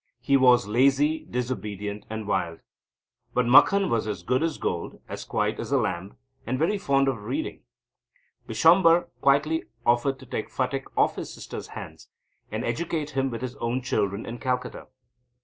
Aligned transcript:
He 0.19 0.35
was 0.35 0.65
lazy, 0.65 1.27
disobedient, 1.29 2.07
and 2.09 2.27
wild. 2.27 2.61
But 3.35 3.45
Makhan 3.45 3.87
was 3.87 4.07
as 4.07 4.23
good 4.23 4.41
as 4.41 4.57
gold, 4.57 4.99
as 5.07 5.23
quiet 5.23 5.59
as 5.59 5.71
a 5.71 5.77
lamb, 5.77 6.17
and 6.43 6.57
very 6.57 6.79
fond 6.79 7.07
of 7.07 7.25
reading, 7.25 7.61
Bishamber 8.47 9.09
kindly 9.23 9.65
offered 9.85 10.17
to 10.17 10.25
take 10.25 10.49
Phatik 10.49 10.85
off 10.97 11.17
his 11.17 11.31
sister's 11.31 11.67
hands, 11.77 12.09
and 12.51 12.65
educate 12.65 13.11
him 13.11 13.29
with 13.29 13.41
his 13.43 13.55
own 13.57 13.83
children 13.83 14.25
in 14.25 14.39
Calcutta. 14.39 14.87